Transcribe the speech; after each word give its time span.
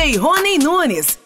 DJ 0.00 0.16
Rony 0.16 0.56
Nunes. 0.56 1.19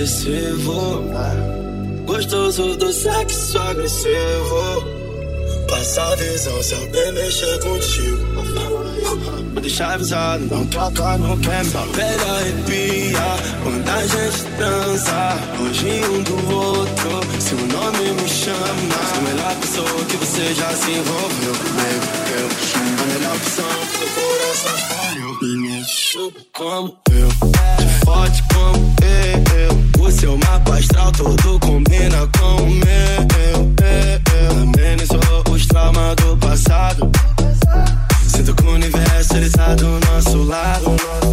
Safado 0.00 0.06
possessivo. 0.06 1.04
Gostoso 2.06 2.76
do 2.76 2.92
sexo 2.92 3.58
agressivo. 3.58 5.00
Passa 5.68 6.02
a 6.02 6.16
visão 6.16 6.62
se 6.62 6.74
alguém 6.74 7.12
mexer 7.12 7.58
contigo. 7.60 8.30
Vou 9.52 9.60
deixar 9.60 9.94
avisado, 9.94 10.46
não 10.46 10.66
toca 10.66 11.18
no 11.18 11.36
quer 11.38 11.64
Sua 11.64 11.86
pele 11.88 12.30
arrepia 12.30 13.20
quando 13.62 13.88
a 13.88 14.06
gente 14.06 14.44
dança 14.58 15.38
Longe 15.58 16.04
um 16.04 16.22
do 16.22 16.54
outro, 16.54 17.40
se 17.40 17.54
o 17.54 17.66
nome 17.66 18.12
me 18.12 18.28
chama 18.28 18.58
Sou 19.08 19.18
a 19.18 19.22
melhor 19.22 19.56
pessoa 19.56 20.04
que 20.04 20.16
você 20.16 20.54
já 20.54 20.70
se 20.70 20.90
envolveu 20.92 21.52
Baby, 21.74 22.30
eu 22.38 22.48
A 23.00 23.06
melhor 23.12 23.36
opção 23.36 23.64
que 23.90 23.98
seu 23.98 24.08
coração 24.22 24.76
escolheu 24.76 25.60
Me 25.60 25.84
chupa 25.84 26.40
como 26.52 26.96
eu 27.10 27.28
Te 27.28 28.04
fode 28.04 28.42
como 28.54 28.89
Seu 30.10 30.36
mapa 30.36 30.76
astral 30.76 31.12
todo 31.12 31.58
combina 31.60 32.28
com 32.38 32.62
o 32.62 32.70
meu 32.70 33.70
Amenizou 34.62 35.44
os 35.50 35.66
traumas 35.66 36.16
do 36.16 36.36
passado 36.36 37.10
Sinto 38.26 38.54
que 38.54 38.62
o 38.64 38.72
universo 38.72 39.36
ele 39.36 39.50
tá 39.50 39.74
do 39.74 40.00
nosso 40.00 40.42
lado. 40.44 41.29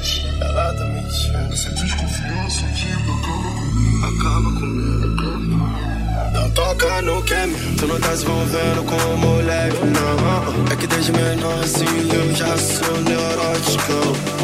Mentira. 0.00 0.44
Ela 0.44 0.72
tá 0.72 0.84
mentindo. 0.86 1.56
Você 1.56 1.70
desconfiou, 1.70 2.50
sentindo, 2.50 3.12
acaba 4.02 4.52
comigo. 4.52 5.06
Acaba 5.14 5.30
comigo. 5.30 6.00
Não 6.32 6.50
toca 6.50 7.02
no 7.02 7.22
que 7.22 7.34
é 7.34 7.46
meu. 7.46 7.76
Tu 7.76 7.86
não 7.86 8.00
tá 8.00 8.16
se 8.16 8.24
envolvendo 8.24 8.84
com 8.84 9.16
mulher, 9.16 9.72
não. 9.72 10.72
É 10.72 10.76
que 10.76 10.86
desde 10.86 11.12
menor 11.12 11.58
assim 11.62 11.84
eu 11.84 12.34
já 12.34 12.56
sou 12.56 13.00
neurótico. 13.02 13.92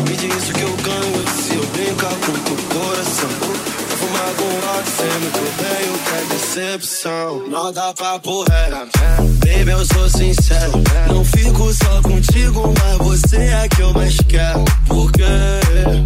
Me 0.09 0.17
diz 0.17 0.51
o 0.51 0.53
que 0.53 0.63
eu 0.63 0.77
ganho 0.77 1.29
se 1.43 1.55
eu 1.55 1.67
brincar 1.67 2.15
com 2.15 2.33
teu 2.33 2.81
coração 2.81 3.76
Fumar 3.99 4.35
com 4.35 4.45
ódio, 4.79 4.93
cê 4.97 5.05
me 5.05 5.27
o 5.27 5.99
que 5.99 6.15
é 6.15 6.35
decepção. 6.35 7.49
Não 7.49 7.73
dá 7.73 7.95
papo 7.95 8.45
reto, 8.45 8.89
baby, 9.41 9.71
eu 9.71 9.87
sou 9.87 10.09
sincero. 10.11 10.73
Não 11.09 11.25
fico 11.25 11.73
só 11.73 12.03
contigo, 12.03 12.75
mas 12.79 12.99
você 12.99 13.37
é 13.37 13.69
que 13.69 13.81
eu 13.81 13.93
mais 13.95 14.17
quero. 14.29 14.65
Porque 14.87 15.23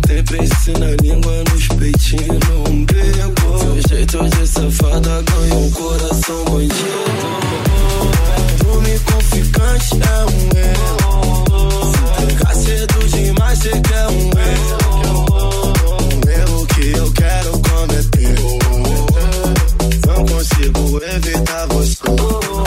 tem 0.06 0.22
preço 0.24 0.72
na 0.78 0.90
língua, 1.02 1.44
nos 1.50 1.68
peitinhos, 1.68 2.38
no 2.48 2.70
umbigo. 2.70 3.58
Seu 3.58 3.88
jeito 3.88 4.18
é 4.18 4.28
de 4.28 4.46
safada 4.46 5.22
ganha 5.22 5.54
um 5.56 5.70
coração 5.72 6.44
bandido. 6.44 7.50
Tu 8.58 8.80
me 8.82 8.98
conficante 9.00 9.94
é 9.94 10.24
um 10.26 10.40
erro. 10.58 11.92
Se 12.54 12.62
cedo 12.62 13.08
demais, 13.08 13.58
cê 13.58 13.70
quer 13.70 14.06
um 14.06 14.30
erro 14.38 15.29
eu 16.92 17.12
quero 17.12 17.52
cometer. 17.52 18.34
Não 20.06 20.24
consigo 20.26 21.02
evitar 21.04 21.66
você. 21.68 22.59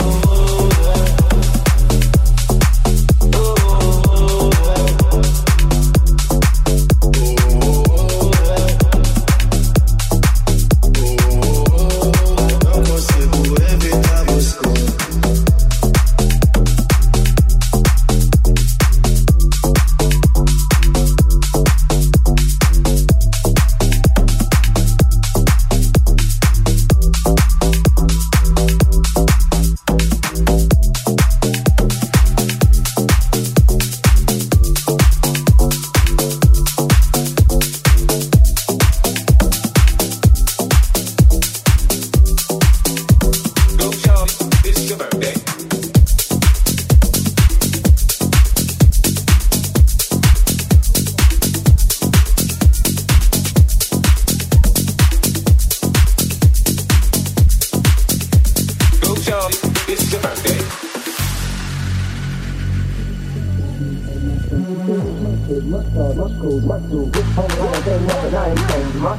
My 65.44 65.52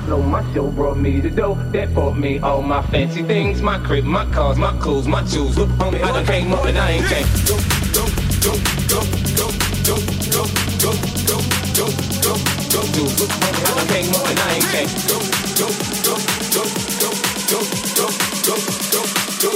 flow, 0.06 0.24
my 0.24 0.54
show 0.56 0.72
brought 0.72 0.98
me 0.98 1.20
the 1.20 1.30
dough 1.30 1.54
that 1.72 1.94
bought 1.94 2.18
me 2.18 2.40
all 2.40 2.64
my 2.64 2.82
fancy 2.88 3.22
things, 3.22 3.62
my 3.62 3.78
crib, 3.78 4.06
my 4.06 4.26
cars, 4.32 4.58
my 4.58 4.76
clothes, 4.80 5.08
my 5.08 5.24
shoes. 5.26 5.56
Look, 5.56 5.70
homie, 5.78 6.02
I 6.02 6.12
done 6.12 6.26
came 6.26 6.52
up 6.52 6.66
and 6.66 6.80
I 6.80 6.92
ain't 6.94 7.08
changed. 7.08 7.48
Go, 7.48 7.58
go, 7.94 8.08
go, 8.42 8.58
go, 8.90 9.06
go, 9.38 9.54
go, 9.86 10.02
go, 10.26 10.42
go, 10.82 10.90
go, 11.38 11.46
go, 11.78 11.94
go, 12.26 12.34
go, 12.74 12.82
go. 12.90 13.06
Look, 13.22 13.30
homie, 13.30 13.62
I 13.62 13.78
done 13.78 13.88
came 13.94 14.10
up 14.16 14.26
and 14.26 14.40
I 14.40 14.54
ain't 14.56 14.66
changed. 14.74 14.98
Go, 15.08 15.22
go, 15.62 15.70
go, 16.02 16.18
go, 16.58 16.66
go, 16.98 17.14
go, 17.54 17.62
go, 17.86 17.94
go, 17.94 18.10
go, 18.42 18.58
go, 18.82 19.46
go, 19.46 19.54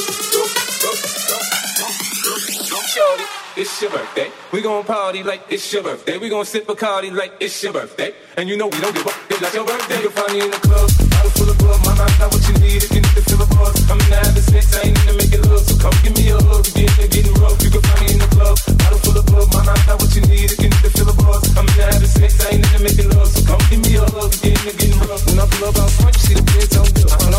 go, 0.78 0.94
go, 0.94 1.34
go, 1.82 2.78
Shorty, 2.90 3.39
it's 3.60 3.82
your 3.82 3.92
birthday. 3.92 4.32
We 4.54 4.62
gon' 4.62 4.86
party 4.86 5.22
like 5.22 5.44
it's 5.52 5.68
your 5.74 5.84
birthday. 5.84 6.18
We 6.18 6.30
gon' 6.30 6.46
sip 6.46 6.70
a 6.70 6.76
Bacardi 6.76 7.12
like 7.12 7.34
it's 7.42 7.62
your 7.62 7.74
birthday. 7.74 8.16
And 8.38 8.48
you 8.48 8.56
know 8.56 8.68
we 8.68 8.80
don't 8.80 8.96
give 8.96 9.06
up. 9.06 9.14
It's 9.30 9.42
like 9.42 9.54
your 9.54 9.66
birthday. 9.68 10.00
You'll 10.00 10.16
find 10.16 10.32
me 10.32 10.40
in 10.48 10.52
the 10.52 10.62
club, 10.64 10.88
bottle 11.12 11.32
full 11.36 11.50
of 11.52 11.58
bug. 11.60 11.80
My 11.84 11.94
mind 12.00 12.16
got 12.16 12.32
what 12.32 12.40
you 12.48 12.56
need 12.64 12.80
if 12.80 12.92
you 12.96 13.02
need 13.04 13.16
to 13.20 13.24
fill 13.28 13.44
a 13.44 13.48
buzz. 13.52 13.76
I'm 13.92 14.00
in 14.00 14.08
the 14.08 14.16
having 14.16 14.48
sex, 14.48 14.66
I 14.80 14.88
ain't 14.88 14.96
in 14.96 15.08
to 15.12 15.14
make 15.20 15.34
it 15.36 15.44
love. 15.44 15.64
So 15.68 15.76
come 15.76 15.98
give 16.08 16.16
me 16.16 16.32
a 16.32 16.40
hug. 16.40 16.64
If 16.72 16.96
you're 17.04 17.12
getting 17.12 17.36
rough, 17.36 17.60
you 17.60 17.70
can 17.70 17.84
find 17.84 18.00
me 18.00 18.08
in 18.16 18.20
the 18.24 18.30
club, 18.32 18.56
bottle 18.80 19.00
full 19.04 19.18
of 19.20 19.26
bug. 19.28 19.48
My 19.52 19.62
mind 19.68 19.84
got 19.84 19.98
what 20.00 20.12
you 20.16 20.24
need 20.32 20.48
if 20.56 20.60
you 20.64 20.70
need 20.72 20.84
to 20.88 20.92
fill 20.96 21.12
a 21.12 21.16
buzz. 21.20 21.44
I'm 21.60 21.68
in 21.68 21.76
the 21.76 21.84
having 21.84 22.14
sex, 22.16 22.32
I 22.40 22.56
ain't 22.56 22.64
in 22.64 22.72
to 22.72 22.80
make 22.80 22.96
it 22.96 23.08
love. 23.12 23.28
So 23.28 23.44
come 23.44 23.64
give 23.68 23.84
me 23.84 24.00
a 24.00 24.08
hug. 24.08 24.32
If 24.40 24.56
you're 24.64 24.78
getting 24.80 25.04
rough, 25.04 25.24
when 25.28 25.36
I 25.36 25.46
pull 25.52 25.68
up 25.68 25.76
out 25.84 25.92
front, 26.00 26.16
you 26.16 26.24
see 26.24 26.36
the 26.40 26.46
beds 26.48 26.76
on 26.80 26.88
good. 26.96 27.39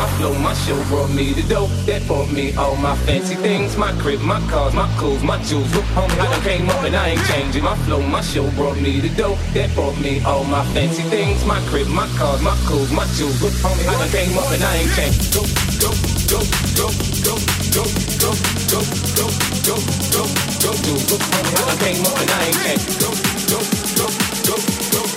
My 0.00 0.08
flow, 0.16 0.32
my 0.32 0.54
show 0.54 0.82
brought 0.88 1.10
me 1.10 1.34
the 1.34 1.42
dough 1.42 1.68
that 1.84 2.00
bought 2.08 2.32
me 2.32 2.56
all 2.56 2.74
my 2.76 2.96
fancy 3.04 3.34
things, 3.34 3.76
my 3.76 3.92
crib, 4.00 4.22
my 4.22 4.40
cars, 4.48 4.72
my 4.72 4.88
clothes, 4.96 5.22
my 5.22 5.36
jewels. 5.44 5.70
Look, 5.74 5.84
homie, 5.92 6.16
I 6.16 6.24
done 6.24 6.40
came 6.40 6.70
up 6.70 6.82
and 6.84 6.96
I 6.96 7.08
ain't 7.08 7.24
changing. 7.26 7.62
My 7.62 7.76
flow, 7.84 8.00
my 8.00 8.22
show 8.22 8.48
brought 8.52 8.80
me 8.80 9.00
the 9.00 9.10
dough 9.10 9.36
that 9.52 9.68
bought 9.76 10.00
me 10.00 10.24
all 10.24 10.44
my 10.44 10.64
fancy 10.72 11.02
things, 11.12 11.44
my 11.44 11.60
crib, 11.68 11.86
my 11.88 12.08
cars, 12.16 12.40
my 12.40 12.56
clothes, 12.64 12.90
my 12.90 13.04
jewels. 13.12 13.42
Look, 13.42 13.52
homie, 13.60 13.84
I 13.84 13.92
done 14.00 14.08
came 14.08 14.38
up 14.38 14.48
and 14.48 14.64
I 14.64 14.76
ain't 14.80 14.92
changing. 14.96 15.36
Go, 15.36 15.44
go, 15.84 15.92
go, 16.32 16.40
go, 16.80 16.88
go, 17.20 17.36
go, 17.76 17.84
go, 17.84 18.32
go, 18.32 18.40
go, 18.72 18.80
go, 19.20 19.76
go, 20.00 20.24
go, 20.64 20.72
go. 20.80 20.92
Look, 21.12 21.22
homie, 21.28 21.52
I 21.52 21.68
done 21.68 21.76
came 21.84 22.00
up 22.08 22.16
and 22.16 22.30
I 22.32 22.48
ain't 22.48 22.56
changing. 22.64 23.04
Go, 23.04 23.12
go, 23.52 23.60
go, 24.00 24.08
go, 24.48 24.48
go, 24.48 24.56
go, 24.56 25.04
go, 25.04 25.09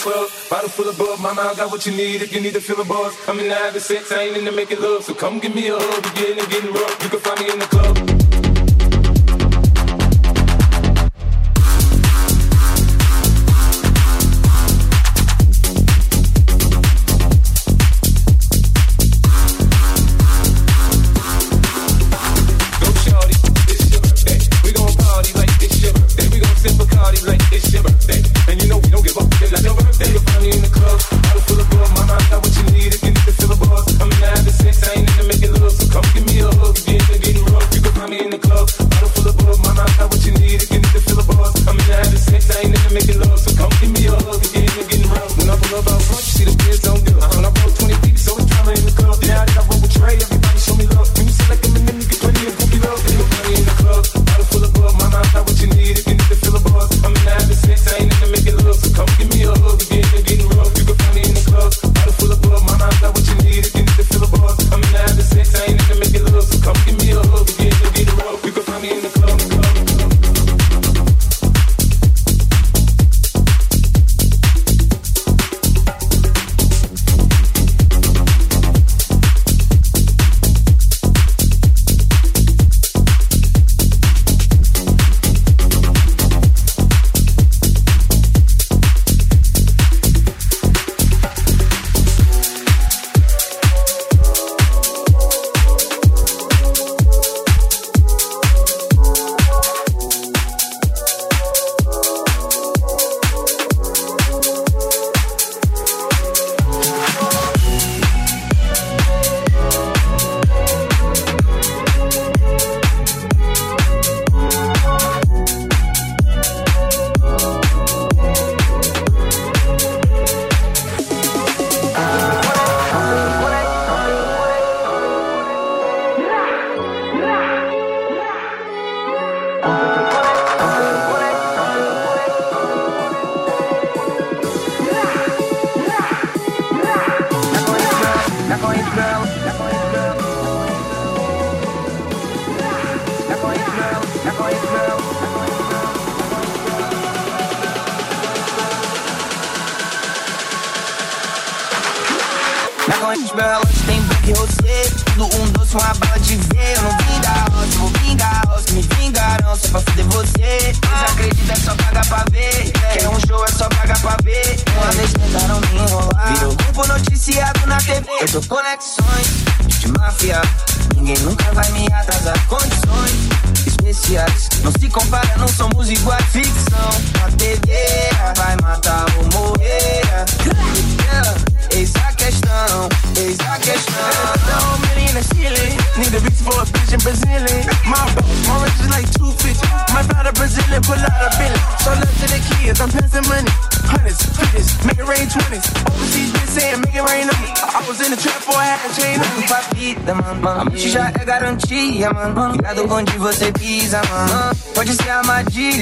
12. 0.00 0.48
Bottle 0.48 0.68
full 0.70 0.88
of 0.88 0.96
bug, 0.96 1.20
mama, 1.20 1.42
I 1.42 1.54
got 1.54 1.70
what 1.70 1.84
you 1.84 1.92
need 1.92 2.22
if 2.22 2.34
you 2.34 2.40
need 2.40 2.54
to 2.54 2.60
feel 2.60 2.80
a 2.80 2.84
buzz. 2.84 3.14
I'm 3.28 3.38
in 3.38 3.48
the 3.48 3.54
habit. 3.54 3.82
sex, 3.82 4.10
I 4.10 4.22
ain't 4.22 4.36
in 4.36 4.44
the 4.46 4.52
making 4.52 4.80
love. 4.80 5.04
So 5.04 5.14
come 5.14 5.38
give 5.38 5.54
me 5.54 5.68
a 5.68 5.76
hug, 5.76 6.04
we 6.04 6.10
getting 6.20 6.38
and 6.38 6.50
getting 6.50 6.72
rough. 6.72 7.02
You 7.02 7.10
can 7.10 7.20
find 7.20 7.40
me 7.40 7.52
in 7.52 7.58
the 7.58 7.66
club. 7.66 8.19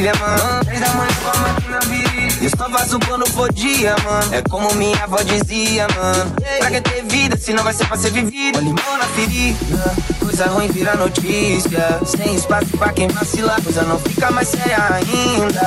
Armadilha, 0.08 0.12
mano. 0.14 0.64
Três 0.64 0.80
da 0.80 0.88
manhã 0.94 1.10
com 1.22 1.30
a 1.30 1.40
máquina 1.40 1.80
virilha. 1.80 2.28
Eu 2.40 2.50
só 2.50 2.70
faço 2.70 2.98
quando 3.06 3.26
for 3.30 3.52
dia, 3.52 3.94
mano. 4.04 4.34
É 4.34 4.42
como 4.42 4.74
minha 4.74 5.02
avó 5.04 5.18
dizia, 5.22 5.86
mano. 5.96 6.32
Pra 6.58 6.70
que 6.70 6.80
ter 6.80 7.04
vida 7.04 7.36
se 7.36 7.52
não 7.52 7.64
vai 7.64 7.72
ser 7.72 7.86
pra 7.86 7.96
ser 7.96 8.10
vivido? 8.10 8.60
limão 8.60 8.98
na 8.98 9.04
ferida. 9.06 9.94
Coisa 10.20 10.46
ruim 10.46 10.68
vira 10.68 10.94
notícia. 10.94 12.00
Sem 12.04 12.34
espaço 12.34 12.76
pra 12.76 12.92
quem 12.92 13.08
vacilar. 13.08 13.60
Coisa 13.62 13.82
não 13.82 13.98
fica 13.98 14.30
mais 14.30 14.48
séria 14.48 14.78
ainda. 14.94 15.60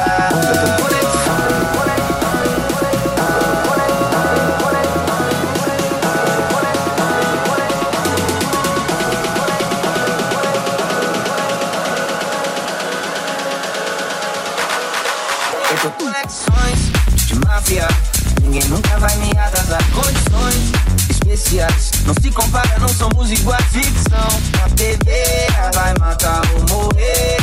Conexão, 0.81 1.77
conexão. 1.77 2.00
Especiais. 21.51 21.91
Não 22.05 22.13
se 22.13 22.31
compara, 22.31 22.79
não 22.79 22.87
somos 22.87 23.31
iguais. 23.31 23.65
Ficção 23.71 24.41
na 24.59 24.69
TV 24.75 25.11
vai 25.73 25.93
matar 25.99 26.41
ou 26.53 26.77
morrer. 26.77 27.37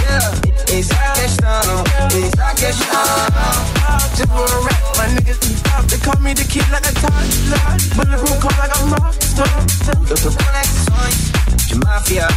Yeah. 0.00 0.32
Eis 0.68 0.90
a 0.90 1.12
questão, 1.12 1.84
eis 2.14 2.32
a 2.38 2.54
questão. 2.54 3.04
Just 4.16 4.30
wanna 4.30 4.60
rap, 4.62 4.98
my 4.98 5.14
niggas 5.14 5.38
be 5.38 5.54
out. 5.72 5.86
They 5.88 5.98
call 5.98 6.20
me 6.20 6.34
the 6.34 6.44
kid 6.44 6.68
like 6.70 6.86
a 6.86 6.92
toddler. 6.92 7.58
Bulletproof 7.94 8.40
call 8.40 8.52
like 8.58 8.72
I'm 8.78 8.90
rockstar. 8.90 9.48
Eu 10.08 10.16
tô 10.16 10.30
conexões 10.44 11.66
de 11.66 11.74
máfia. 11.76 12.28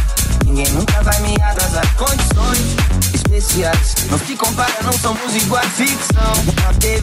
Ninguém 0.44 0.68
nunca 0.70 1.02
vai 1.02 1.20
me 1.20 1.34
atrasar. 1.42 1.94
Condições 1.96 2.97
especiais. 3.38 3.94
Não 4.10 4.18
se 4.18 4.36
compara, 4.36 4.74
não 4.82 4.92
somos 4.92 5.34
iguais. 5.34 5.68
Ficção 5.74 6.32
na 6.62 6.74
TV 6.74 7.02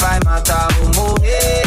vai 0.00 0.18
matar 0.24 0.68
ou 0.80 0.94
morrer. 0.94 1.62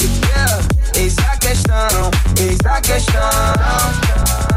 Yeah. 0.00 0.62
Eis 0.94 1.16
a 1.18 1.36
questão, 1.38 2.10
eis 2.38 2.58
a 2.64 2.80
questão. 2.80 4.53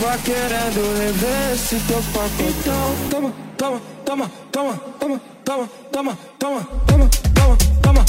Tava 0.00 0.16
querendo 0.18 0.96
rever 0.96 1.52
esse 1.54 1.74
teu 1.80 2.00
papo. 2.14 2.30
Então, 2.38 2.94
toma, 3.10 3.32
toma, 3.56 3.80
toma, 4.04 4.30
toma, 4.52 4.80
toma, 5.00 5.20
toma, 5.44 5.68
toma, 5.90 6.18
toma, 6.38 6.68
toma, 6.86 7.08
toma, 7.34 7.56
toma, 7.82 8.04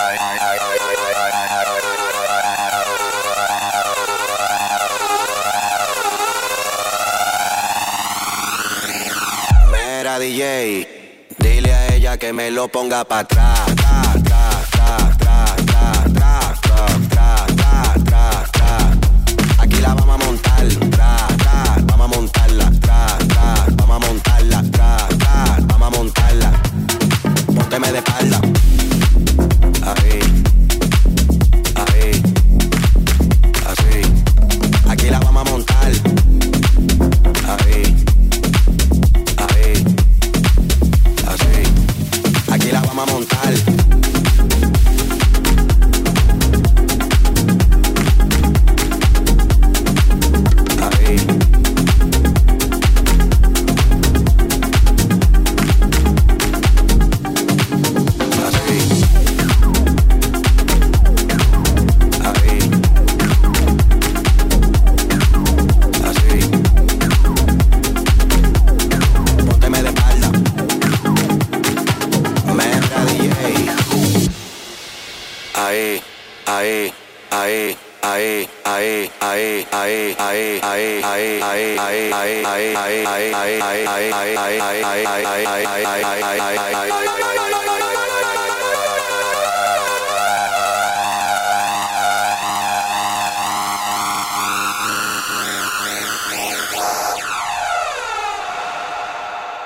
Mira 9.71 10.19
DJ, 10.19 10.89
dile 11.39 11.73
a 11.73 11.95
ella 11.95 12.17
que 12.17 12.33
me 12.33 12.51
lo 12.51 12.69
ponga 12.69 13.05
para 13.05 13.21
atrás. 13.21 13.72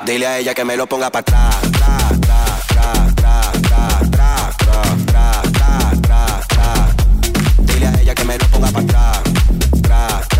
Dile 0.04 0.26
a 0.26 0.38
ella 0.38 0.54
que 0.54 0.64
me 0.64 0.76
lo 0.76 0.86
ponga 0.86 1.10
para 1.10 1.20
atrás. 1.20 1.56
Dile 7.64 7.86
a 7.86 8.00
ella 8.00 8.14
que 8.14 8.24
me 8.24 8.38
lo 8.38 8.46
ponga 8.48 8.70
para 8.70 8.84
atrás. 8.84 10.35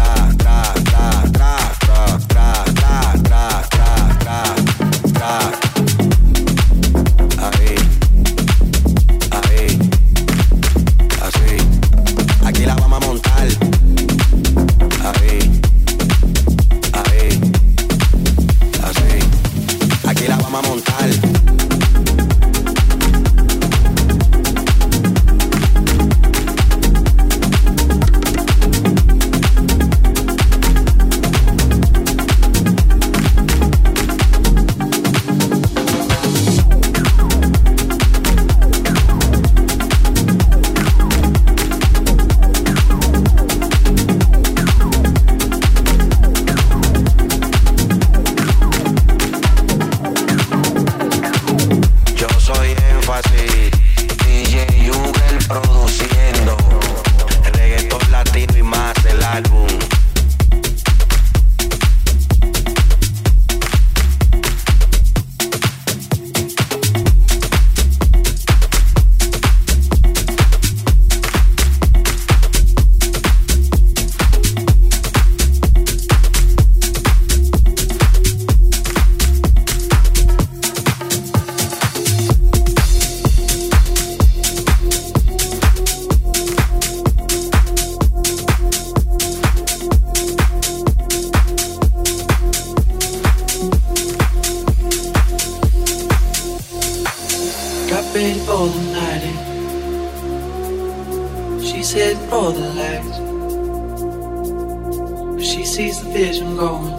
she 105.47 105.65
sees 105.65 106.03
the 106.03 106.11
vision 106.11 106.57
going 106.57 106.93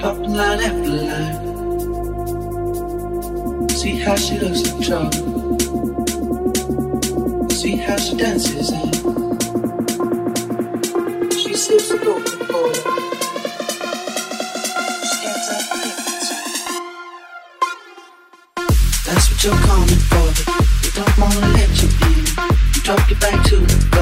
up 0.00 0.18
line 0.18 0.60
after 0.60 0.90
line. 1.10 1.40
See 3.70 3.96
how 3.98 4.14
she 4.14 4.38
looks 4.38 4.62
in 4.70 4.80
trouble. 4.80 5.58
See 7.50 7.76
how 7.76 7.96
she 7.96 8.16
dances 8.16 8.70
and 8.70 8.94
she 11.34 11.54
sips 11.54 11.88
the 11.88 11.96
broken. 11.96 12.38
That's 19.04 19.26
what 19.30 19.42
you're 19.42 19.62
coming 19.68 20.02
for, 20.10 20.26
You 20.38 20.62
we 20.82 20.88
don't 20.94 21.18
wanna 21.18 21.48
let 21.58 21.70
you 21.82 21.88
in. 22.06 22.24
You 22.72 22.80
drop 22.82 23.10
you 23.10 23.16
back 23.16 23.44
to 23.48 23.56
the 23.56 23.93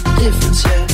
difference, 0.18 0.64
yeah 0.64 0.93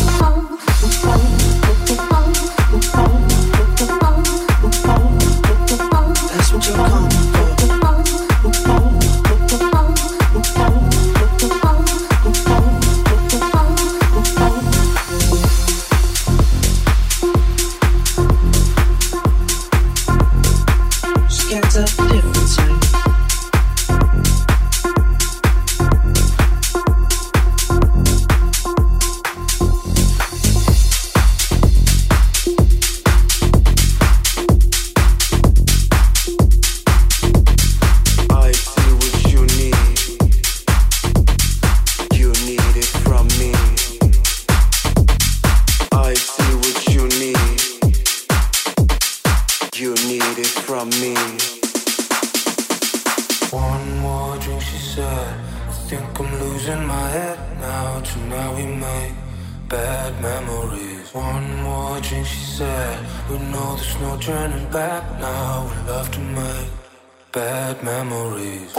memories. 68.31 68.75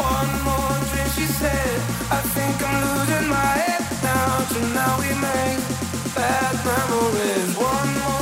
One 7.56 7.94
more 7.94 8.21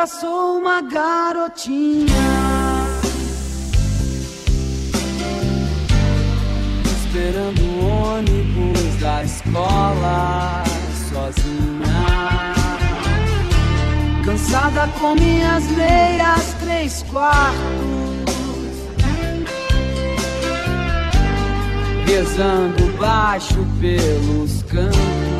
ainda 0.00 0.06
sou 0.06 0.58
uma 0.58 0.80
garotinha. 0.80 2.06
Esperando 6.84 7.60
o 7.60 8.16
ônibus 8.16 8.96
da 9.00 9.22
escola, 9.24 10.64
sozinha. 11.10 12.54
Cansada 14.24 14.88
com 14.98 15.14
minhas 15.14 15.64
meias, 15.72 16.54
três 16.60 17.02
quartos. 17.02 17.60
Rezando 22.06 22.86
baixo 22.98 23.66
pelos 23.80 24.62
cantos. 24.62 25.39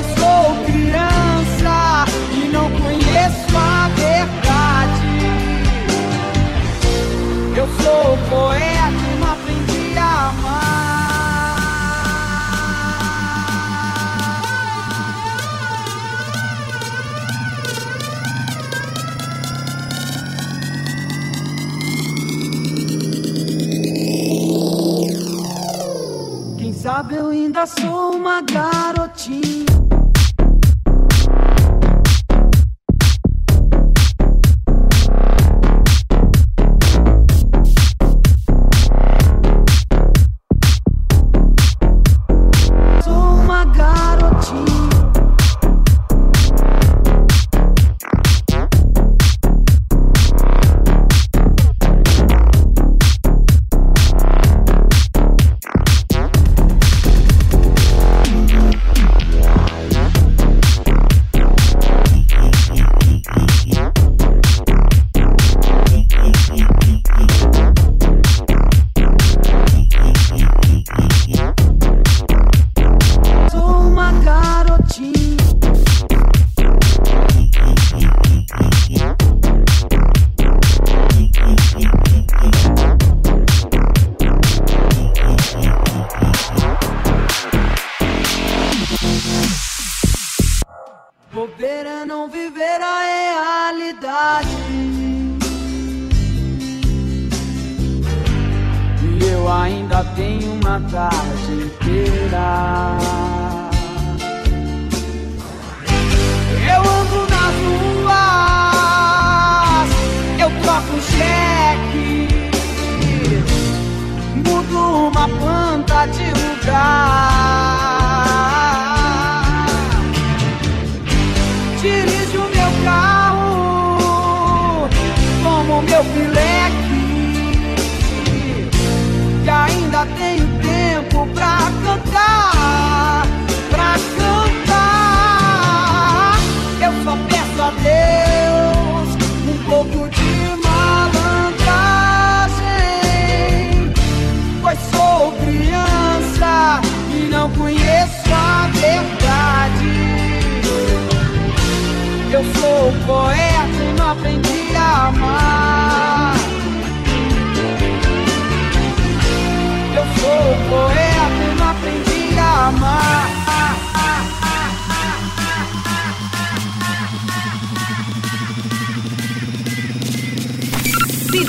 Pois 0.00 0.14
sou 0.14 0.54
criança 0.64 2.04
e 2.32 2.46
não 2.52 2.70
conheço 2.70 3.56
a 3.56 3.88
verdade. 3.96 5.08
Eu 7.56 7.66
sou 7.82 8.16
poeta 8.30 8.94
e 8.94 9.18
não 9.18 9.28
aprendi 9.32 9.98
a 9.98 10.28
amar. 10.28 10.78
Quem 26.56 26.72
sabe 26.72 27.16
eu 27.16 27.30
ainda 27.30 27.66
sou 27.66 28.14
uma 28.14 28.40
garotinha. 28.42 28.77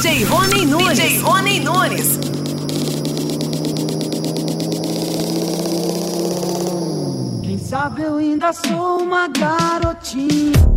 DJ 0.09 0.25
Rony 0.25 0.65
Nunes. 0.65 0.97
DJ 0.97 1.19
Rony 1.19 1.59
Nunes. 1.59 2.19
Quem 7.43 7.59
sabe 7.59 8.01
eu 8.01 8.17
ainda 8.17 8.51
sou 8.51 9.03
uma 9.03 9.27
garotinha. 9.27 10.68